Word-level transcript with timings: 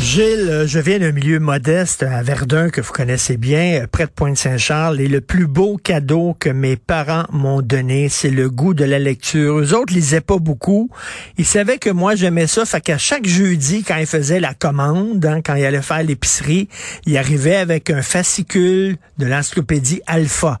Gilles, 0.00 0.48
euh, 0.50 0.66
je 0.66 0.78
viens 0.78 0.98
d'un 0.98 1.12
milieu 1.12 1.40
modeste 1.40 2.02
à 2.02 2.22
Verdun 2.22 2.68
que 2.70 2.80
vous 2.80 2.92
connaissez 2.92 3.36
bien, 3.36 3.82
euh, 3.82 3.86
près 3.86 4.04
de 4.06 4.10
Pointe-Saint-Charles, 4.10 5.00
et 5.00 5.08
le 5.08 5.20
plus 5.20 5.46
beau 5.46 5.76
cadeau 5.76 6.36
que 6.38 6.50
mes 6.50 6.76
parents 6.76 7.24
m'ont 7.32 7.62
donné, 7.62 8.08
c'est 8.08 8.30
le 8.30 8.50
goût 8.50 8.74
de 8.74 8.84
la 8.84 8.98
lecture. 8.98 9.58
Eux 9.58 9.74
autres 9.74 9.94
lisaient 9.94 10.20
pas 10.20 10.38
beaucoup. 10.38 10.90
Ils 11.38 11.46
savaient 11.46 11.78
que 11.78 11.90
moi 11.90 12.14
j'aimais 12.14 12.46
ça, 12.46 12.64
fait 12.64 12.80
qu'à 12.80 12.98
chaque 12.98 13.26
jeudi, 13.26 13.84
quand 13.84 13.96
ils 13.96 14.06
faisaient 14.06 14.40
la 14.40 14.54
commande, 14.54 15.24
hein, 15.24 15.40
quand 15.44 15.54
ils 15.54 15.64
allaient 15.64 15.82
faire 15.82 16.02
l'épicerie, 16.02 16.68
ils 17.06 17.16
arrivaient 17.16 17.56
avec 17.56 17.90
un 17.90 18.02
fascicule 18.02 18.96
de 19.18 19.26
l'encyclopédie 19.26 20.02
Alpha. 20.06 20.60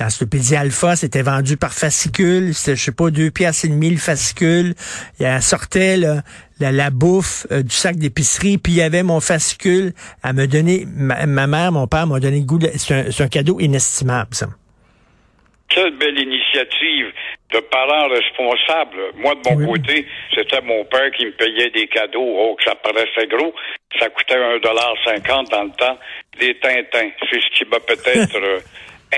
L'encyclopédie 0.00 0.56
Alpha, 0.56 0.96
c'était 0.96 1.22
vendu 1.22 1.56
par 1.56 1.72
fascicule. 1.72 2.52
C'était, 2.52 2.76
je 2.76 2.82
sais 2.84 2.92
pas, 2.92 3.10
deux 3.10 3.30
piastres 3.30 3.66
et 3.66 3.68
demi 3.68 3.90
le 3.90 3.96
fascicule. 3.96 4.74
Elle 5.20 5.40
sortait 5.40 5.96
là, 5.96 6.22
la, 6.58 6.72
la 6.72 6.90
bouffe 6.90 7.46
euh, 7.52 7.62
du 7.62 7.70
sac 7.74 7.96
d'épicerie, 7.96 8.58
puis 8.58 8.72
il 8.72 8.78
y 8.78 8.82
avait 8.82 9.04
mon 9.04 9.20
fascicule 9.20 9.92
à 10.22 10.32
me 10.32 10.46
donner. 10.46 10.84
Ma, 10.96 11.26
ma 11.26 11.46
mère, 11.46 11.70
mon 11.70 11.86
père 11.86 12.06
m'ont 12.08 12.18
donné 12.18 12.40
le 12.40 12.44
goût. 12.44 12.58
de- 12.58 12.70
C'est 12.76 13.22
un, 13.22 13.28
cadeau 13.28 13.60
inestimable, 13.60 14.34
ça. 14.34 14.46
Quelle 15.68 15.96
belle 15.96 16.18
initiative 16.18 17.06
de 17.52 17.60
parents 17.60 18.08
responsables. 18.08 18.98
Moi, 19.16 19.34
de 19.36 19.48
mon 19.50 19.56
Oui. 19.70 19.80
côté, 19.80 20.06
c'était 20.34 20.60
mon 20.62 20.84
père 20.86 21.10
qui 21.16 21.26
me 21.26 21.32
payait 21.32 21.70
des 21.70 21.86
cadeaux. 21.86 22.20
Oh, 22.36 22.56
que 22.58 22.64
ça 22.64 22.74
paraissait 22.76 23.26
gros. 23.28 23.52
Ça 23.98 24.08
coûtait 24.10 24.34
un 24.36 24.58
dollar 24.58 24.92
cinquante 25.04 25.50
dans 25.52 25.62
le 25.64 25.70
temps. 25.70 25.96
Des 26.40 26.58
Tintins. 26.60 27.10
C'est 27.30 27.40
ce 27.40 27.58
qui 27.58 27.64
m'a 27.70 27.78
peut-être 27.86 28.36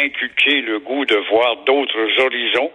inculqué 0.03 0.61
le 0.63 0.79
goût 0.81 1.05
de 1.05 1.17
voir 1.31 1.57
d'autres 1.65 2.21
horizons. 2.21 2.73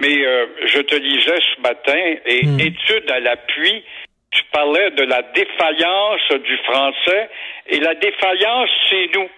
Mais 0.00 0.26
euh, 0.26 0.46
je 0.66 0.80
te 0.80 0.94
disais 0.94 1.38
ce 1.54 1.60
matin, 1.62 2.16
et 2.26 2.44
Hmm. 2.44 2.60
étude 2.60 3.10
à 3.10 3.20
l'appui, 3.20 3.82
tu 4.30 4.42
parlais 4.52 4.90
de 4.90 5.04
la 5.04 5.22
défaillance 5.22 6.28
du 6.44 6.56
français, 6.58 7.30
et 7.68 7.80
la 7.80 7.94
défaillance, 7.94 8.70
c'est 8.90 9.08
nous. 9.14 9.28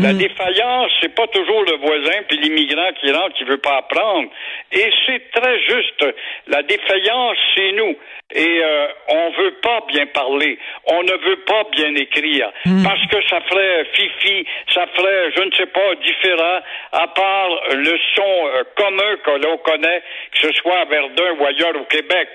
La 0.00 0.12
Mm. 0.12 0.18
défaillance, 0.18 0.92
c'est 1.00 1.12
pas 1.14 1.26
toujours 1.26 1.64
le 1.64 1.76
voisin 1.78 2.22
puis 2.28 2.38
l'immigrant 2.38 2.90
qui 3.00 3.10
rentre 3.10 3.34
qui 3.34 3.42
veut 3.44 3.58
pas 3.58 3.78
apprendre. 3.78 4.30
Et 4.70 4.88
c'est 5.06 5.30
très 5.32 5.58
juste. 5.60 6.06
La 6.46 6.62
défaillance, 6.62 7.36
c'est 7.56 7.72
nous. 7.72 7.96
Et 8.32 8.60
euh, 8.62 8.86
on 9.08 9.30
veut 9.30 9.54
pas 9.60 9.80
bien 9.88 10.06
parler. 10.06 10.56
On 10.86 11.02
ne 11.02 11.12
veut 11.12 11.40
pas 11.46 11.64
bien 11.72 11.94
écrire. 11.96 12.48
Parce 12.84 13.04
que 13.06 13.26
ça 13.28 13.40
ferait 13.40 13.86
fifi, 13.92 14.46
ça 14.72 14.86
ferait, 14.94 15.32
je 15.36 15.42
ne 15.42 15.50
sais 15.52 15.66
pas, 15.66 15.94
différent, 15.96 16.60
à 16.92 17.08
part 17.08 17.50
le 17.74 17.98
son 18.14 18.46
euh, 18.46 18.62
commun 18.76 19.16
que 19.24 19.30
l'on 19.46 19.56
connaît, 19.58 20.02
que 20.32 20.46
ce 20.46 20.52
soit 20.60 20.78
à 20.80 20.84
Verdun 20.84 21.32
ou 21.40 21.44
ailleurs 21.46 21.74
au 21.74 21.84
Québec. 21.86 22.28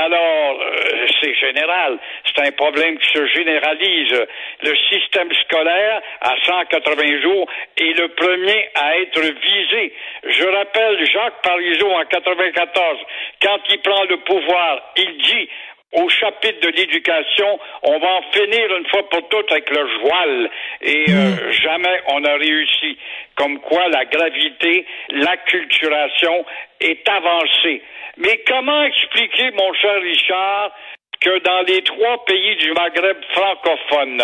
Alors, 0.00 0.60
euh, 0.60 1.06
c'est 1.20 1.34
général. 1.34 1.98
C'est 2.26 2.48
un 2.48 2.50
problème 2.52 2.98
qui 2.98 3.08
se 3.12 3.26
généralise. 3.28 4.26
Le 4.62 4.76
système 4.90 5.32
scolaire, 5.44 6.02
à 6.20 6.34
180 6.44 7.22
jours, 7.22 7.46
est 7.76 7.96
le 7.96 8.08
premier 8.08 8.70
à 8.74 8.98
être 8.98 9.20
visé. 9.20 9.92
Je 10.24 10.46
rappelle 10.46 11.06
Jacques 11.06 11.42
Parizeau 11.42 11.90
en 11.92 12.04
94, 12.06 12.98
quand 13.40 13.58
il 13.68 13.80
prend 13.82 14.04
le 14.04 14.16
pouvoir, 14.18 14.82
il 14.96 15.16
dit 15.18 15.48
au 15.94 16.08
chapitre 16.08 16.60
de 16.60 16.68
l'éducation, 16.68 17.58
on 17.82 17.98
va 17.98 18.08
en 18.08 18.22
finir 18.32 18.76
une 18.76 18.86
fois 18.86 19.08
pour 19.08 19.28
toutes 19.28 19.50
avec 19.50 19.70
le 19.70 19.86
voile. 20.00 20.50
Et 20.82 21.04
euh, 21.08 21.52
jamais 21.52 22.00
on 22.08 22.20
n'a 22.20 22.34
réussi. 22.34 22.98
Comme 23.36 23.60
quoi 23.60 23.88
la 23.88 24.04
gravité, 24.04 24.86
l'acculturation 25.10 26.44
est 26.80 27.08
avancée. 27.08 27.82
Mais 28.16 28.42
comment 28.46 28.84
expliquer, 28.84 29.50
mon 29.52 29.72
cher 29.74 30.00
Richard, 30.02 30.72
que 31.20 31.38
dans 31.40 31.62
les 31.62 31.82
trois 31.82 32.24
pays 32.24 32.56
du 32.56 32.72
Maghreb 32.72 33.16
francophone, 33.32 34.22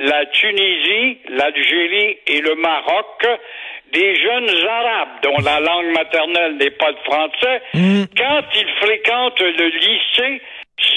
la 0.00 0.26
Tunisie, 0.26 1.18
l'Algérie 1.28 2.18
et 2.26 2.40
le 2.40 2.56
Maroc, 2.56 3.26
des 3.92 4.16
jeunes 4.16 4.66
arabes 4.66 5.20
dont 5.22 5.36
la 5.44 5.60
langue 5.60 5.92
maternelle 5.92 6.56
n'est 6.56 6.70
pas 6.70 6.90
le 6.90 6.96
français, 7.04 7.62
quand 8.16 8.42
ils 8.56 8.72
fréquentent 8.80 9.40
le 9.40 9.68
lycée, 9.68 10.42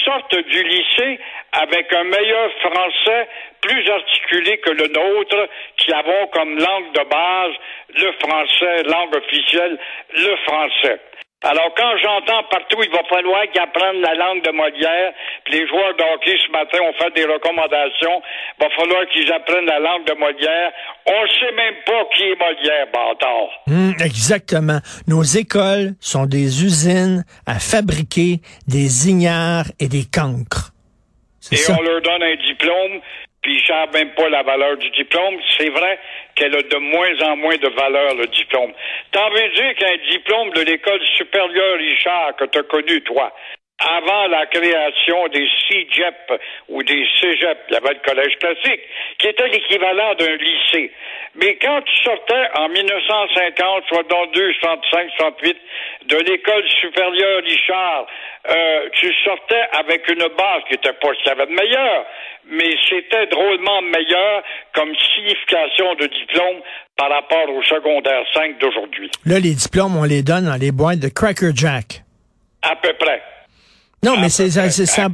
sortent 0.04 0.36
du 0.36 0.62
lycée 0.62 1.18
avec 1.52 1.92
un 1.92 2.04
meilleur 2.04 2.50
français 2.60 3.28
plus 3.60 3.90
articulé 3.90 4.58
que 4.58 4.70
le 4.70 4.88
nôtre, 4.88 5.48
qui 5.76 5.92
avons 5.92 6.26
comme 6.28 6.58
langue 6.58 6.92
de 6.92 7.04
base 7.08 7.52
le 7.94 8.12
français, 8.12 8.82
langue 8.84 9.16
officielle, 9.16 9.78
le 10.14 10.36
français. 10.46 11.00
Alors, 11.44 11.72
quand 11.76 11.96
j'entends 12.02 12.42
partout, 12.50 12.82
il 12.82 12.90
va 12.90 13.04
falloir 13.08 13.42
qu'ils 13.52 13.60
apprennent 13.60 14.00
la 14.00 14.14
langue 14.14 14.42
de 14.42 14.50
Molière, 14.50 15.12
puis 15.44 15.54
les 15.54 15.68
joueurs 15.68 15.94
de 15.94 16.02
hockey 16.14 16.36
ce 16.44 16.50
matin 16.50 16.78
ont 16.82 16.92
fait 16.94 17.14
des 17.14 17.26
recommandations, 17.26 18.20
il 18.58 18.64
va 18.64 18.70
falloir 18.74 19.06
qu'ils 19.06 19.32
apprennent 19.32 19.66
la 19.66 19.78
langue 19.78 20.04
de 20.04 20.14
Molière. 20.14 20.72
On 21.06 21.22
ne 21.22 21.28
sait 21.28 21.54
même 21.54 21.74
pas 21.86 22.04
qui 22.12 22.24
est 22.24 22.38
Molière, 22.40 22.86
bâtard. 22.92 23.50
Hum, 23.68 23.94
exactement. 24.04 24.80
Nos 25.06 25.22
écoles 25.22 25.94
sont 26.00 26.26
des 26.26 26.64
usines 26.64 27.24
à 27.46 27.60
fabriquer 27.60 28.40
des 28.66 29.08
ignares 29.08 29.66
et 29.78 29.86
des 29.86 30.06
cancres. 30.12 30.72
Et 31.52 31.56
ça. 31.56 31.76
on 31.78 31.82
leur 31.82 32.02
donne 32.02 32.22
un 32.22 32.36
diplôme, 32.46 33.00
puis 33.48 33.56
ils 33.56 33.66
savent 33.66 33.92
même 33.94 34.10
pas 34.10 34.28
la 34.28 34.42
valeur 34.42 34.76
du 34.76 34.90
diplôme. 34.90 35.36
C'est 35.56 35.70
vrai 35.70 35.98
qu'elle 36.34 36.54
a 36.54 36.62
de 36.62 36.76
moins 36.76 37.30
en 37.30 37.36
moins 37.36 37.56
de 37.56 37.68
valeur, 37.68 38.14
le 38.14 38.26
diplôme. 38.26 38.72
T'en 39.10 39.30
veux 39.30 39.48
dire 39.48 39.74
qu'un 39.74 39.96
diplôme 40.10 40.50
de 40.50 40.60
l'école 40.60 41.00
supérieure 41.16 41.78
Richard 41.78 42.36
que 42.36 42.44
t'as 42.44 42.62
connu, 42.64 43.00
toi, 43.02 43.32
avant 43.78 44.26
la 44.26 44.46
création 44.46 45.28
des 45.28 45.46
CIGEP 45.68 46.40
ou 46.68 46.82
des 46.82 47.06
cégep, 47.20 47.58
il 47.68 47.74
y 47.74 47.76
avait 47.76 47.94
le 47.94 48.00
collège 48.04 48.36
classique, 48.38 48.80
qui 49.18 49.28
était 49.28 49.48
l'équivalent 49.48 50.14
d'un 50.14 50.36
lycée. 50.36 50.92
Mais 51.36 51.56
quand 51.62 51.80
tu 51.82 52.02
sortais 52.02 52.48
en 52.56 52.68
1950, 52.68 53.84
62, 53.88 54.52
65, 54.54 55.10
68, 55.16 55.56
de 56.06 56.16
l'école 56.16 56.68
supérieure 56.80 57.42
Richard, 57.44 58.06
euh, 58.50 58.88
tu 58.94 59.12
sortais 59.24 59.62
avec 59.78 60.08
une 60.10 60.26
base 60.36 60.62
qui 60.68 60.74
était 60.74 60.92
pas 60.94 61.08
ce 61.14 61.22
qu'il 61.22 61.28
y 61.28 61.30
avait 61.30 61.46
de 61.46 61.52
meilleur, 61.52 62.06
mais 62.46 62.74
c'était 62.88 63.26
drôlement 63.26 63.82
meilleur 63.82 64.42
comme 64.74 64.92
signification 65.14 65.94
de 65.94 66.06
diplôme 66.06 66.62
par 66.96 67.10
rapport 67.10 67.48
au 67.50 67.62
secondaire 67.62 68.24
5 68.34 68.58
d'aujourd'hui. 68.58 69.10
Là, 69.24 69.38
les 69.38 69.54
diplômes, 69.54 69.96
on 69.96 70.04
les 70.04 70.22
donne 70.22 70.46
dans 70.46 70.58
les 70.60 70.72
boîtes 70.72 70.98
de 70.98 71.08
Cracker 71.08 71.52
Jack. 71.54 72.02
À 72.62 72.74
peu 72.74 72.92
près. 72.94 73.22
Non, 74.04 74.16
mais 74.20 74.28
c'est, 74.28 74.48
ça, 74.50 74.70
c'est- 74.70 74.86
ça, 74.86 75.08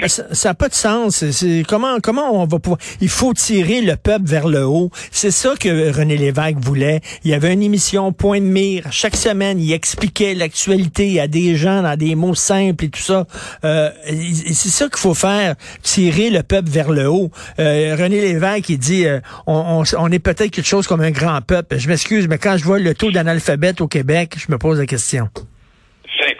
pas 0.54 0.68
de 0.68 0.74
sens. 0.74 1.24
C'est, 1.30 1.62
comment, 1.66 1.96
comment 2.02 2.42
on 2.42 2.46
va 2.46 2.58
pouvoir. 2.58 2.78
Il 3.00 3.08
faut 3.08 3.32
tirer 3.32 3.80
le 3.80 3.96
peuple 3.96 4.26
vers 4.26 4.46
le 4.46 4.66
haut. 4.66 4.90
C'est 5.10 5.30
ça 5.30 5.54
que 5.58 5.90
René 5.90 6.18
Lévesque 6.18 6.58
voulait. 6.60 7.00
Il 7.24 7.30
y 7.30 7.34
avait 7.34 7.54
une 7.54 7.62
émission 7.62 8.12
Point 8.12 8.40
de 8.40 8.46
mire. 8.46 8.84
Chaque 8.90 9.16
semaine, 9.16 9.58
il 9.58 9.72
expliquait 9.72 10.34
l'actualité 10.34 11.18
à 11.18 11.28
des 11.28 11.56
gens 11.56 11.80
dans 11.82 11.96
des 11.96 12.14
mots 12.14 12.34
simples 12.34 12.84
et 12.84 12.88
tout 12.90 13.00
ça. 13.00 13.26
Euh, 13.64 13.88
c'est 14.52 14.68
ça 14.68 14.84
qu'il 14.88 14.98
faut 14.98 15.14
faire. 15.14 15.54
Tirer 15.82 16.28
le 16.28 16.42
peuple 16.42 16.68
vers 16.68 16.90
le 16.92 17.08
haut. 17.08 17.30
Euh, 17.60 17.96
René 17.98 18.20
Lévesque, 18.20 18.68
il 18.68 18.78
dit, 18.78 19.06
euh, 19.06 19.20
on, 19.46 19.82
on- 19.82 19.96
on 19.98 20.12
est 20.12 20.18
peut-être 20.18 20.50
quelque 20.50 20.66
chose 20.68 20.86
comme 20.86 21.00
un 21.00 21.10
grand 21.10 21.40
peuple. 21.40 21.78
Je 21.78 21.88
m'excuse, 21.88 22.28
mais 22.28 22.36
quand 22.36 22.58
je 22.58 22.64
vois 22.64 22.78
le 22.78 22.94
taux 22.94 23.10
d'analphabète 23.10 23.80
au 23.80 23.88
Québec, 23.88 24.34
je 24.36 24.52
me 24.52 24.58
pose 24.58 24.78
la 24.78 24.84
question. 24.86 25.30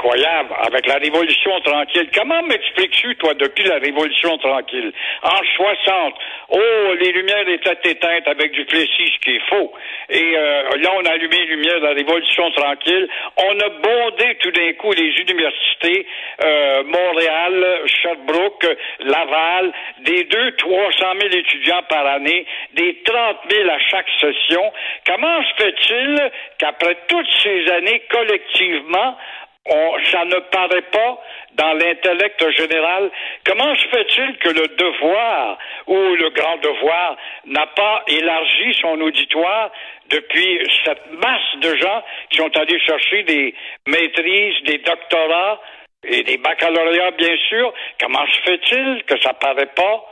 Incroyable. 0.05 0.55
Avec 0.61 0.87
la 0.87 0.97
Révolution 0.97 1.61
tranquille. 1.61 2.09
Comment 2.15 2.43
m'expliques-tu, 2.43 3.17
toi, 3.17 3.33
depuis 3.35 3.65
la 3.65 3.79
Révolution 3.79 4.37
tranquille? 4.37 4.93
En 5.23 5.41
60, 5.57 6.15
oh, 6.51 6.59
les 7.01 7.13
lumières 7.13 7.49
étaient 7.49 7.91
éteintes 7.91 8.29
avec 8.29 8.53
du 8.53 8.67
Plessis, 8.67 9.13
ce 9.15 9.19
qui 9.21 9.37
est 9.37 9.49
faux. 9.49 9.73
Et 10.11 10.37
euh, 10.37 10.63
là, 10.77 10.91
on 10.97 11.05
a 11.07 11.13
allumé 11.13 11.37
les 11.39 11.47
lumières 11.47 11.81
de 11.81 11.87
la 11.87 11.95
Révolution 11.95 12.51
tranquille. 12.51 13.09
On 13.39 13.61
a 13.61 13.69
bondé 13.71 14.37
tout 14.43 14.51
d'un 14.51 14.73
coup 14.75 14.93
les 14.93 15.09
universités, 15.23 16.07
euh, 16.45 16.83
Montréal, 16.85 17.81
Sherbrooke, 17.87 18.77
Laval, 19.01 19.73
des 20.01 20.25
deux, 20.25 20.53
300 20.57 21.07
000 21.19 21.33
étudiants 21.33 21.83
par 21.89 22.07
année, 22.07 22.45
des 22.75 23.03
30 23.05 23.37
000 23.51 23.71
à 23.71 23.79
chaque 23.79 24.09
session. 24.21 24.71
Comment 25.07 25.43
se 25.45 25.65
fait-il 25.65 26.31
qu'après 26.59 26.99
toutes 27.09 27.31
ces 27.43 27.71
années, 27.71 28.03
collectivement, 28.11 29.17
on, 29.67 29.97
ça 30.11 30.25
ne 30.25 30.39
paraît 30.51 30.83
pas 30.83 31.19
dans 31.55 31.73
l'intellect 31.75 32.51
général. 32.51 33.11
Comment 33.47 33.75
se 33.77 33.89
fait-il 33.89 34.37
que 34.39 34.49
le 34.51 34.69
devoir 34.69 35.59
ou 35.87 35.97
le 35.97 36.31
grand 36.31 36.57
devoir 36.59 37.17
n'a 37.47 37.67
pas 37.69 38.03
élargi 38.09 38.75
son 38.81 39.01
auditoire 39.01 39.71
depuis 40.11 40.59
cette 40.85 41.11
masse 41.13 41.57
de 41.61 41.77
gens 41.77 42.03
qui 42.31 42.39
sont 42.39 42.57
allés 42.59 42.79
chercher 42.81 43.23
des 43.23 43.55
maîtrises, 43.87 44.63
des 44.65 44.79
doctorats 44.79 45.61
et 46.05 46.23
des 46.23 46.37
baccalauréats, 46.37 47.13
bien 47.13 47.37
sûr? 47.49 47.73
Comment 47.99 48.27
se 48.27 48.41
fait-il 48.43 49.05
que 49.05 49.19
ça 49.23 49.33
paraît 49.33 49.73
pas? 49.75 50.05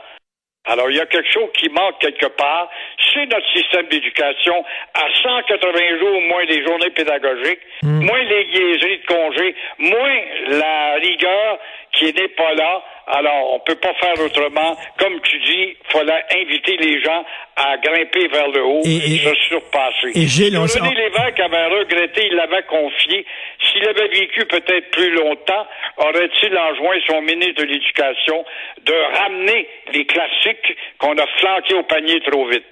Alors, 0.65 0.89
il 0.89 0.95
y 0.95 1.01
a 1.01 1.05
quelque 1.05 1.29
chose 1.29 1.49
qui 1.57 1.67
manque 1.67 1.99
quelque 1.99 2.27
part. 2.27 2.69
C'est 3.13 3.25
notre 3.25 3.47
système 3.53 3.85
d'éducation 3.87 4.63
à 4.93 5.07
180 5.21 5.99
jours, 5.99 6.21
moins 6.21 6.45
des 6.45 6.63
journées 6.63 6.89
pédagogiques, 6.91 7.59
moins 7.83 8.23
les 8.23 8.45
liaiseries 8.45 8.99
de 8.99 9.05
congés, 9.05 9.55
moins 9.77 10.19
la 10.47 10.93
rigueur 10.95 11.59
qui 11.91 12.13
n'est 12.13 12.29
pas 12.29 12.53
là. 12.53 12.81
Alors, 13.15 13.53
on 13.53 13.59
peut 13.59 13.75
pas 13.75 13.93
faire 14.01 14.17
autrement. 14.25 14.75
Comme 14.97 15.13
tu 15.21 15.37
dis, 15.45 15.75
il 15.77 15.91
fallait 15.91 16.23
inviter 16.41 16.77
les 16.77 16.99
gens 17.03 17.23
à 17.55 17.77
grimper 17.77 18.27
vers 18.29 18.47
le 18.49 18.63
haut 18.65 18.81
Et- 18.85 19.15
et, 19.15 19.17
se 19.19 19.35
surpasser. 19.49 20.11
et 20.15 20.25
Gilles, 20.25 20.57
on- 20.57 20.63
René 20.63 20.95
Lévesque 20.95 21.39
avait 21.39 21.67
regretté, 21.67 22.27
il 22.31 22.35
l'avait 22.35 22.63
confié. 22.63 23.23
S'il 23.71 23.87
avait 23.87 24.07
vécu 24.07 24.45
peut-être 24.45 24.89
plus 24.91 25.11
longtemps, 25.13 25.65
aurait-il 25.97 26.57
enjoint 26.57 26.97
son 27.07 27.21
ministre 27.21 27.61
de 27.61 27.67
l'Éducation 27.69 28.43
de 28.85 28.93
ramener 29.19 29.67
les 29.93 30.05
classiques 30.07 30.75
qu'on 30.97 31.13
a 31.13 31.25
flanqués 31.39 31.75
au 31.75 31.83
panier 31.83 32.19
trop 32.31 32.47
vite? 32.47 32.63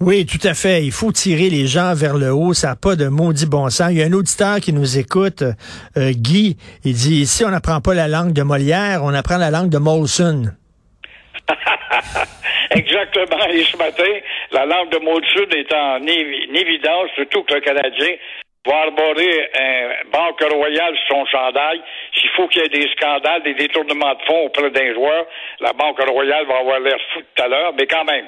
Oui, 0.00 0.26
tout 0.26 0.44
à 0.46 0.52
fait. 0.54 0.82
Il 0.84 0.92
faut 0.92 1.12
tirer 1.12 1.48
les 1.48 1.66
gens 1.66 1.94
vers 1.94 2.16
le 2.16 2.30
haut. 2.32 2.52
Ça 2.52 2.68
n'a 2.68 2.76
pas 2.76 2.96
de 2.96 3.08
maudit 3.08 3.46
bon 3.46 3.70
sens. 3.70 3.88
Il 3.90 3.98
y 3.98 4.02
a 4.02 4.06
un 4.06 4.12
auditeur 4.12 4.60
qui 4.60 4.72
nous 4.74 4.98
écoute, 4.98 5.42
euh, 5.96 6.10
Guy. 6.12 6.56
Il 6.84 6.92
dit, 6.92 7.22
ici, 7.22 7.44
on 7.44 7.50
n'apprend 7.50 7.80
pas 7.80 7.94
la 7.94 8.08
langue 8.08 8.32
de 8.32 8.42
Molière, 8.42 9.00
on 9.02 9.14
apprend 9.14 9.38
la 9.38 9.50
langue 9.54 9.70
de 9.70 9.78
Molson. 9.78 10.42
Exactement. 12.70 13.44
Et 13.50 13.62
ce 13.64 13.76
matin, 13.76 14.12
la 14.52 14.66
langue 14.66 14.90
de 14.90 14.98
Molson 14.98 15.48
est 15.56 15.72
en 15.72 16.00
évi- 16.00 16.50
en 16.50 16.54
évidence, 16.54 17.08
surtout 17.14 17.42
que 17.44 17.54
le 17.54 17.60
Canadien 17.60 18.14
va 18.66 18.76
arborer 18.86 19.50
un 19.54 20.08
Banque 20.10 20.40
Royale 20.52 20.96
sur 21.06 21.16
son 21.16 21.26
chandail. 21.26 21.80
S'il 22.14 22.30
faut 22.30 22.48
qu'il 22.48 22.62
y 22.62 22.64
ait 22.64 22.68
des 22.68 22.88
scandales, 22.96 23.42
des 23.42 23.54
détournements 23.54 24.14
de 24.14 24.22
fonds 24.26 24.46
auprès 24.46 24.70
d'un 24.70 24.94
joueur, 24.94 25.26
la 25.60 25.72
Banque 25.72 26.00
Royale 26.00 26.46
va 26.46 26.58
avoir 26.58 26.80
l'air 26.80 26.98
fou 27.12 27.20
tout 27.20 27.42
à 27.42 27.48
l'heure, 27.48 27.72
mais 27.78 27.86
quand 27.86 28.04
même. 28.04 28.26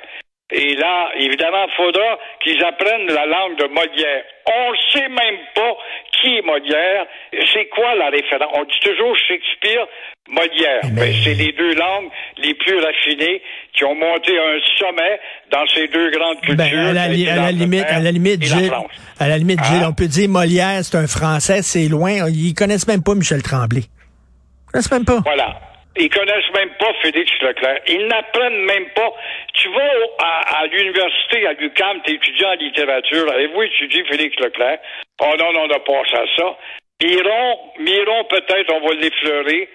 Et 0.52 0.74
là, 0.76 1.08
évidemment, 1.18 1.66
il 1.66 1.74
faudra 1.76 2.18
qu'ils 2.44 2.62
apprennent 2.62 3.08
la 3.08 3.26
langue 3.26 3.58
de 3.58 3.64
Molière. 3.66 4.22
On 4.46 4.70
ne 4.70 4.76
sait 4.92 5.08
même 5.08 5.40
pas 5.56 5.72
qui 6.12 6.36
est 6.36 6.42
Molière. 6.42 7.04
C'est 7.52 7.66
quoi 7.66 7.96
la 7.96 8.10
référence? 8.10 8.48
On 8.54 8.62
dit 8.62 8.78
toujours 8.80 9.16
Shakespeare, 9.26 9.86
Molière. 10.28 10.82
Ben, 10.92 11.12
c'est 11.24 11.34
les 11.34 11.50
deux 11.50 11.74
langues 11.74 12.08
les 12.38 12.54
plus 12.54 12.78
raffinées 12.78 13.42
qui 13.76 13.84
ont 13.84 13.96
monté 13.96 14.38
à 14.38 14.42
un 14.42 14.58
sommet 14.78 15.18
dans 15.50 15.66
ces 15.74 15.88
deux 15.88 16.10
grandes 16.12 16.40
cultures. 16.40 16.56
Ben, 16.56 16.78
à 16.78 16.92
la, 16.92 17.06
qui 17.08 17.14
li- 17.14 17.22
étaient 17.24 17.30
à 17.32 17.36
la 17.36 17.50
limite, 17.52 17.84
à 17.88 17.98
la 17.98 18.10
limite, 18.12 18.42
Gilles, 18.44 18.72
à 19.18 19.28
la 19.28 19.38
limite, 19.38 19.64
Gilles, 19.64 19.80
Ah. 19.82 19.88
on 19.90 19.94
peut 19.94 20.06
dire 20.06 20.28
Molière, 20.28 20.78
c'est 20.84 20.96
un 20.96 21.08
Français, 21.08 21.62
c'est 21.62 21.88
loin. 21.88 22.28
Ils 22.28 22.54
connaissent 22.54 22.86
même 22.86 23.02
pas 23.02 23.16
Michel 23.16 23.42
Tremblay. 23.42 23.80
Ils 23.80 24.70
connaissent 24.72 24.92
même 24.92 25.04
pas. 25.04 25.18
Voilà. 25.24 25.58
Ils 25.98 26.10
connaissent 26.10 26.52
même 26.54 26.70
pas 26.78 26.92
Félix 27.02 27.30
Leclerc. 27.40 27.78
Ils 27.88 28.06
n'apprennent 28.06 28.64
même 28.64 28.86
pas. 28.90 29.12
Tu 29.54 29.68
vas 29.70 29.90
à, 30.18 30.58
à 30.60 30.66
l'université, 30.66 31.46
à 31.46 31.52
l'UQAM, 31.54 32.02
t'es 32.04 32.12
étudiant 32.14 32.50
en 32.50 32.54
littérature. 32.54 33.32
Avez-vous 33.32 33.62
étudié 33.62 34.04
Félix 34.04 34.36
Leclerc? 34.40 34.78
Oh 35.22 35.32
non, 35.38 35.52
non, 35.52 35.62
on 35.62 35.70
a 35.70 35.78
passé 35.80 36.14
à 36.16 36.24
ça. 36.36 36.56
Miron, 37.02 37.58
Miron, 37.78 38.24
peut-être, 38.24 38.72
on 38.72 38.86
va 38.86 38.94
l'effleurer. 38.94 39.68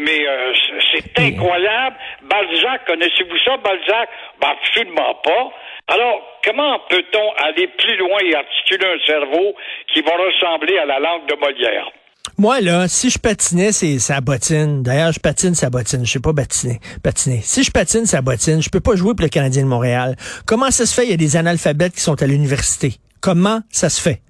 Mais 0.00 0.28
euh, 0.28 0.52
c'est- 0.54 1.02
c'est 1.16 1.18
incroyable. 1.22 1.96
Balzac, 2.22 2.84
connaissez-vous 2.86 3.38
ça, 3.44 3.56
Balzac? 3.56 4.08
Ben, 4.40 4.48
absolument 4.50 5.14
pas. 5.24 5.50
Alors, 5.88 6.40
comment 6.44 6.78
peut-on 6.88 7.32
aller 7.44 7.66
plus 7.66 7.96
loin 7.96 8.18
et 8.24 8.34
articuler 8.34 8.86
un 8.86 9.06
cerveau 9.06 9.56
qui 9.92 10.02
va 10.02 10.12
ressembler 10.16 10.78
à 10.78 10.84
la 10.86 10.98
langue 11.00 11.26
de 11.26 11.34
Molière? 11.34 11.90
Moi, 12.40 12.60
là, 12.60 12.86
si 12.86 13.10
je 13.10 13.18
patinais, 13.18 13.72
c'est 13.72 13.98
sa 13.98 14.20
bottine. 14.20 14.84
D'ailleurs, 14.84 15.10
je 15.10 15.18
patine 15.18 15.56
sa 15.56 15.70
bottine. 15.70 16.06
Je 16.06 16.12
sais 16.12 16.20
pas 16.20 16.32
patiner. 16.32 16.78
patiner. 17.02 17.42
Si 17.44 17.64
je 17.64 17.72
patine 17.72 18.06
sa 18.06 18.22
bottine, 18.22 18.62
je 18.62 18.70
peux 18.70 18.78
pas 18.78 18.94
jouer 18.94 19.14
pour 19.14 19.24
le 19.24 19.28
Canadien 19.28 19.64
de 19.64 19.68
Montréal. 19.68 20.14
Comment 20.46 20.70
ça 20.70 20.86
se 20.86 20.94
fait? 20.94 21.02
Il 21.04 21.10
y 21.10 21.14
a 21.14 21.16
des 21.16 21.36
analphabètes 21.36 21.94
qui 21.94 22.00
sont 22.00 22.22
à 22.22 22.26
l'université. 22.26 23.00
Comment 23.20 23.62
ça 23.70 23.90
se 23.90 24.00
fait? 24.00 24.22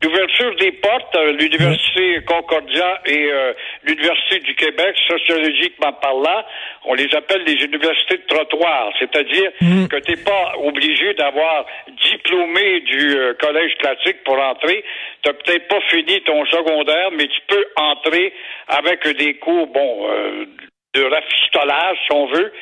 L'ouverture 0.00 0.54
des 0.56 0.70
portes, 0.72 1.16
euh, 1.16 1.32
l'Université 1.32 2.20
Concordia 2.24 3.00
et 3.04 3.32
euh, 3.32 3.52
l'Université 3.82 4.38
du 4.38 4.54
Québec, 4.54 4.96
sociologiquement 5.08 5.92
parlant, 5.94 6.44
on 6.84 6.94
les 6.94 7.12
appelle 7.16 7.42
les 7.42 7.64
universités 7.64 8.18
de 8.18 8.26
trottoir, 8.28 8.92
c'est-à-dire 9.00 9.50
que 9.90 9.96
tu 9.96 10.12
n'es 10.12 10.22
pas 10.22 10.52
obligé 10.62 11.14
d'avoir 11.14 11.66
diplômé 12.10 12.80
du 12.82 13.16
euh, 13.16 13.34
collège 13.40 13.74
classique 13.78 14.22
pour 14.22 14.38
entrer. 14.38 14.84
Tu 15.24 15.32
peut-être 15.32 15.66
pas 15.66 15.80
fini 15.88 16.20
ton 16.20 16.46
secondaire, 16.46 17.10
mais 17.10 17.26
tu 17.26 17.40
peux 17.48 17.66
entrer 17.74 18.32
avec 18.68 19.04
des 19.16 19.34
cours, 19.38 19.66
bon, 19.66 20.08
euh, 20.10 20.44
de 20.94 21.02
rafistolage, 21.02 21.98
si 22.06 22.12
on 22.12 22.26
veut. 22.26 22.52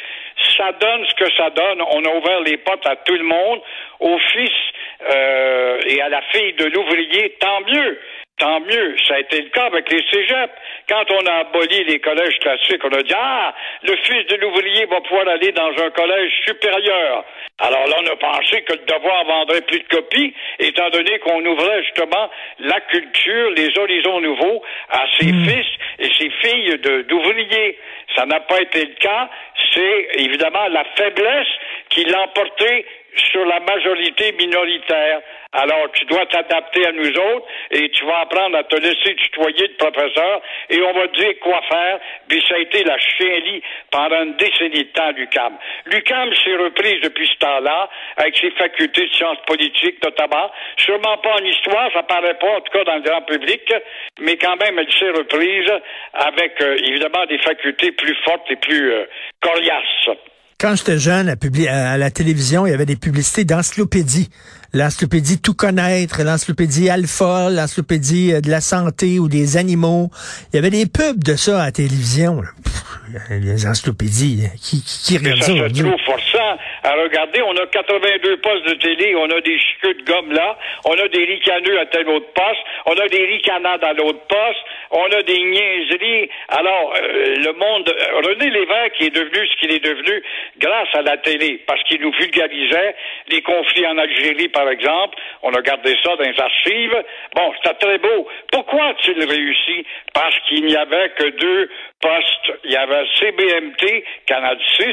Ça 0.56 0.72
donne 0.72 1.04
ce 1.06 1.14
que 1.22 1.30
ça 1.36 1.50
donne. 1.50 1.82
On 1.82 2.02
a 2.02 2.14
ouvert 2.16 2.40
les 2.40 2.56
portes 2.58 2.86
à 2.86 2.96
tout 2.96 3.14
le 3.14 3.24
monde, 3.24 3.60
au 4.00 4.18
fils 4.32 4.52
euh, 5.02 5.80
et 5.86 6.00
à 6.00 6.08
la 6.08 6.22
fille 6.32 6.52
de 6.54 6.66
l'ouvrier, 6.66 7.36
tant 7.40 7.60
mieux. 7.62 7.98
Tant 8.38 8.60
mieux. 8.60 8.96
Ça 9.08 9.14
a 9.14 9.20
été 9.20 9.40
le 9.40 9.48
cas 9.48 9.64
avec 9.64 9.90
les 9.90 10.04
cégeps. 10.10 10.52
Quand 10.90 11.04
on 11.10 11.24
a 11.24 11.36
aboli 11.40 11.84
les 11.84 11.98
collèges 12.00 12.38
classiques, 12.40 12.84
on 12.84 12.92
a 12.92 13.02
dit 13.02 13.14
Ah, 13.16 13.54
le 13.82 13.96
fils 13.96 14.26
de 14.26 14.36
l'ouvrier 14.36 14.84
va 14.86 15.00
pouvoir 15.00 15.26
aller 15.28 15.52
dans 15.52 15.70
un 15.70 15.90
collège 15.90 16.32
supérieur. 16.46 17.24
Alors 17.58 17.86
là, 17.86 17.96
on 18.02 18.06
a 18.06 18.16
pensé 18.16 18.60
que 18.62 18.74
le 18.74 18.84
devoir 18.84 19.24
vendrait 19.24 19.62
plus 19.62 19.78
de 19.78 19.88
copies, 19.88 20.34
étant 20.58 20.90
donné 20.90 21.18
qu'on 21.20 21.42
ouvrait 21.46 21.82
justement 21.84 22.30
la 22.58 22.78
culture, 22.82 23.50
les 23.52 23.78
horizons 23.78 24.20
nouveaux 24.20 24.62
à 24.90 25.06
ses 25.18 25.32
fils 25.32 25.66
et 25.98 26.10
ses 26.18 26.30
filles 26.42 26.78
d'ouvriers. 27.08 27.78
Ça 28.14 28.26
n'a 28.26 28.40
pas 28.40 28.60
été 28.60 28.84
le 28.84 28.94
cas. 28.96 29.30
C'est 29.72 30.08
évidemment 30.18 30.68
la 30.68 30.84
faiblesse 30.96 31.48
qui 31.88 32.04
l'a 32.04 32.24
emporté 32.24 32.84
sur 33.16 33.44
la 33.44 33.60
majorité 33.60 34.32
minoritaire. 34.32 35.20
Alors, 35.52 35.90
tu 35.92 36.04
dois 36.06 36.26
t'adapter 36.26 36.86
à 36.86 36.92
nous 36.92 37.08
autres 37.08 37.46
et 37.70 37.88
tu 37.90 38.04
vas 38.04 38.20
apprendre 38.20 38.58
à 38.58 38.64
te 38.64 38.76
laisser 38.76 39.14
tutoyer 39.14 39.68
de 39.68 39.74
professeur 39.74 40.42
et 40.68 40.82
on 40.82 40.92
va 40.92 41.08
te 41.08 41.18
dire 41.18 41.38
quoi 41.40 41.60
faire. 41.70 41.98
Puis 42.28 42.44
ça 42.46 42.56
a 42.56 42.58
été 42.58 42.84
la 42.84 42.98
chienlit 42.98 43.62
pendant 43.90 44.22
une 44.24 44.36
décennie 44.36 44.84
de 44.84 44.92
temps, 44.92 45.12
l'UCAM. 45.12 45.56
L'UCAM 45.86 46.34
s'est 46.34 46.56
reprise 46.56 47.00
depuis 47.02 47.26
ce 47.26 47.38
temps-là 47.38 47.88
avec 48.18 48.36
ses 48.36 48.50
facultés 48.50 49.06
de 49.06 49.12
sciences 49.14 49.38
politiques 49.46 50.02
notamment. 50.04 50.50
Sûrement 50.76 51.16
pas 51.18 51.34
en 51.34 51.44
histoire, 51.44 51.90
ça 51.92 52.02
paraît 52.02 52.38
pas, 52.38 52.56
en 52.56 52.60
tout 52.60 52.72
cas 52.72 52.84
dans 52.84 52.96
le 52.96 53.02
grand 53.02 53.22
public, 53.22 53.72
mais 54.20 54.36
quand 54.36 54.56
même, 54.56 54.78
elle 54.78 54.92
s'est 54.92 55.10
reprise 55.10 55.70
avec, 56.12 56.60
euh, 56.60 56.76
évidemment, 56.86 57.24
des 57.26 57.38
facultés 57.38 57.92
plus 57.92 58.16
fortes 58.24 58.50
et 58.50 58.56
plus 58.56 58.92
euh, 58.92 59.04
coriaces. 59.40 60.16
Quand 60.58 60.74
j'étais 60.74 60.96
jeune, 60.98 61.28
à, 61.28 61.34
publi- 61.36 61.68
à 61.68 61.98
la 61.98 62.10
télévision, 62.10 62.66
il 62.66 62.70
y 62.70 62.74
avait 62.74 62.86
des 62.86 62.96
publicités 62.96 63.44
d'encyclopédie. 63.44 64.30
L'encyclopédie 64.72 65.38
Tout 65.40 65.52
connaître, 65.52 66.22
l'encyclopédie 66.24 66.88
Alpha, 66.88 67.50
l'encyclopédie 67.50 68.32
euh, 68.32 68.40
de 68.40 68.50
la 68.50 68.62
santé 68.62 69.18
ou 69.18 69.28
des 69.28 69.58
animaux. 69.58 70.08
Il 70.52 70.56
y 70.56 70.58
avait 70.58 70.70
des 70.70 70.86
pubs 70.86 71.22
de 71.22 71.36
ça 71.36 71.60
à 71.60 71.66
la 71.66 71.72
télévision. 71.72 72.40
Pff, 72.64 72.82
les 73.30 73.66
encyclopédies, 73.66 74.48
qui, 74.60 74.82
qui, 74.82 75.18
qui 75.18 75.18
Mais 75.22 75.32
regarde 75.32 75.42
ça 75.42 75.68
ça 75.68 75.82
trouve 75.82 76.00
forçant 76.06 76.58
à 76.82 76.92
regarder. 77.04 77.40
On 77.42 77.52
a 77.56 77.66
82 77.66 78.40
postes 78.40 78.66
de 78.66 78.74
télé, 78.80 79.14
on 79.14 79.24
a 79.30 79.40
des 79.42 79.58
chiqueux 79.60 79.94
de 79.94 80.04
gomme 80.10 80.32
là, 80.32 80.56
on 80.84 80.92
a 80.92 81.06
des 81.12 81.24
ricaneux 81.24 81.78
à 81.80 81.86
tel 81.86 82.08
autre 82.08 82.32
poste, 82.34 82.64
on 82.86 82.92
a 82.98 83.08
des 83.08 83.24
ricanades 83.26 83.84
à 83.84 83.92
l'autre 83.92 84.24
poste, 84.26 84.62
on 84.90 85.04
a 85.10 85.22
des 85.22 85.38
niaiseries. 85.38 86.30
Alors, 86.48 86.94
euh, 86.94 87.34
le 87.36 87.52
monde... 87.52 87.88
euh, 87.88 88.20
René 88.26 88.50
Lévesque 88.50 89.00
est 89.00 89.14
devenu 89.14 89.46
ce 89.48 89.56
qu'il 89.56 89.72
est 89.72 89.84
devenu 89.84 90.22
grâce 90.58 90.94
à 90.94 91.02
la 91.02 91.16
télé, 91.18 91.60
parce 91.66 91.82
qu'il 91.84 92.00
nous 92.00 92.12
vulgarisait 92.12 92.94
les 93.28 93.42
conflits 93.42 93.86
en 93.86 93.98
Algérie, 93.98 94.48
par 94.48 94.68
exemple. 94.68 95.18
On 95.42 95.52
a 95.54 95.62
gardé 95.62 95.94
ça 96.02 96.16
dans 96.16 96.24
les 96.24 96.40
archives. 96.40 97.02
Bon, 97.34 97.52
c'était 97.56 97.74
très 97.74 97.98
beau. 97.98 98.28
Pourquoi 98.52 98.86
a-t-il 98.88 99.18
réussi? 99.24 99.86
Parce 100.12 100.38
qu'il 100.48 100.64
n'y 100.66 100.76
avait 100.76 101.10
que 101.10 101.28
deux 101.30 101.70
postes. 102.00 102.52
Il 102.64 102.72
y 102.72 102.76
avait 102.76 103.04
CBMT, 103.18 104.04
Canal 104.26 104.58
6, 104.76 104.84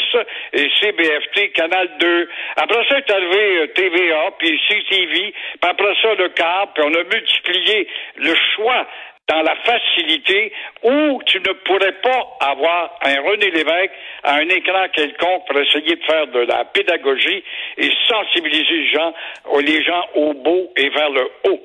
et 0.53 0.69
CBFT, 0.81 1.51
Canal 1.53 1.89
2. 1.99 2.29
Après 2.57 2.85
ça 2.89 2.97
est 2.97 3.11
arrivé 3.11 3.57
euh, 3.57 3.67
TVA, 3.67 4.31
puis 4.37 4.59
CTV, 4.67 5.13
puis 5.13 5.33
après 5.61 5.93
ça 6.01 6.13
le 6.15 6.29
câble, 6.29 6.71
puis 6.75 6.83
on 6.85 6.93
a 6.93 7.03
multiplié 7.03 7.87
le 8.17 8.35
choix 8.55 8.87
dans 9.29 9.41
la 9.41 9.55
facilité 9.63 10.51
où 10.83 11.21
tu 11.25 11.39
ne 11.39 11.53
pourrais 11.65 11.93
pas 12.01 12.37
avoir 12.41 12.97
un 13.01 13.21
René 13.21 13.51
Lévesque 13.51 13.91
à 14.23 14.35
un 14.35 14.49
écran 14.49 14.85
quelconque 14.93 15.47
pour 15.47 15.59
essayer 15.59 15.95
de 15.95 16.03
faire 16.03 16.27
de 16.27 16.39
la 16.39 16.65
pédagogie 16.65 17.43
et 17.77 17.89
sensibiliser 18.07 18.73
les 18.73 18.91
gens, 18.91 19.13
les 19.61 19.83
gens 19.83 20.05
au 20.15 20.33
beau 20.33 20.71
et 20.75 20.89
vers 20.89 21.09
le 21.09 21.29
haut 21.47 21.61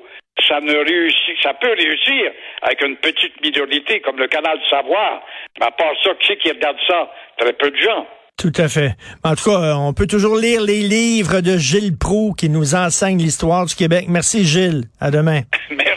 ça 0.47 0.61
ne 0.61 0.73
réussit, 0.73 1.35
ça 1.43 1.53
peut 1.53 1.73
réussir 1.77 2.31
avec 2.61 2.81
une 2.83 2.95
petite 2.97 3.41
minorité 3.43 3.99
comme 4.01 4.17
le 4.17 4.27
canal 4.27 4.57
de 4.57 4.65
Savoir. 4.69 5.21
Mais 5.59 5.65
à 5.65 5.71
part 5.71 5.91
ça, 6.03 6.11
qui 6.19 6.27
c'est 6.27 6.37
qui 6.37 6.49
regarde 6.49 6.77
ça? 6.87 7.11
Très 7.37 7.53
peu 7.53 7.69
de 7.69 7.77
gens. 7.77 8.07
Tout 8.37 8.53
à 8.55 8.69
fait. 8.69 8.91
En 9.23 9.35
tout 9.35 9.49
cas, 9.49 9.59
euh, 9.59 9.73
on 9.73 9.93
peut 9.93 10.07
toujours 10.07 10.37
lire 10.37 10.61
les 10.61 10.79
livres 10.79 11.41
de 11.41 11.57
Gilles 11.57 11.97
Proux 11.97 12.33
qui 12.37 12.49
nous 12.49 12.73
enseignent 12.73 13.17
l'histoire 13.17 13.65
du 13.65 13.75
Québec. 13.75 14.05
Merci 14.07 14.45
Gilles. 14.45 14.83
À 15.01 15.11
demain. 15.11 15.41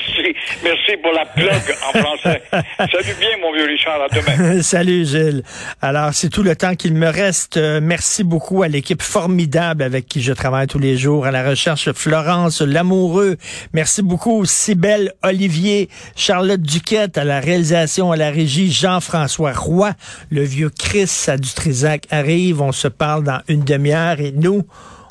Merci. 0.63 0.97
pour 1.03 1.13
la 1.13 1.25
plug 1.25 1.63
en 1.89 1.99
français. 1.99 2.43
Salut 2.79 3.15
bien, 3.19 3.29
mon 3.41 3.53
vieux 3.53 3.67
Richard. 3.67 4.01
À 4.03 4.09
demain. 4.09 4.63
Salut, 4.63 5.05
Gilles. 5.05 5.43
Alors, 5.81 6.13
c'est 6.13 6.29
tout 6.29 6.43
le 6.43 6.55
temps 6.57 6.75
qu'il 6.75 6.95
me 6.95 7.09
reste. 7.09 7.57
Euh, 7.57 7.81
merci 7.83 8.25
beaucoup 8.25 8.63
à 8.63 8.69
l'équipe 8.69 9.03
formidable 9.03 9.83
avec 9.83 10.07
qui 10.07 10.23
je 10.23 10.33
travaille 10.33 10.67
tous 10.67 10.79
les 10.79 10.97
jours, 10.97 11.27
à 11.27 11.31
la 11.31 11.49
recherche 11.49 11.93
Florence 11.93 12.61
Lamoureux. 12.61 13.37
Merci 13.73 14.03
beaucoup, 14.03 14.45
Cybelle 14.45 15.13
Olivier, 15.23 15.89
Charlotte 16.17 16.61
Duquette, 16.61 17.19
à 17.19 17.25
la 17.25 17.41
réalisation, 17.41 18.13
à 18.13 18.17
la 18.17 18.31
régie, 18.31 18.71
Jean-François 18.71 19.53
Roy, 19.53 19.93
le 20.31 20.43
vieux 20.43 20.71
Chris 20.71 21.11
à 21.29 21.37
Dutrisac 21.37 22.07
arrive. 22.11 22.61
On 22.61 22.73
se 22.73 22.89
parle 22.89 23.25
dans 23.25 23.41
une 23.49 23.65
demi-heure 23.65 24.21
et 24.21 24.33
nous, 24.33 24.67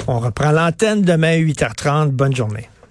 on 0.07 0.19
reprend 0.19 0.51
l'antenne 0.51 1.01
demain 1.01 1.37
8h30. 1.37 2.09
Bonne 2.09 2.35
journée. 2.35 2.71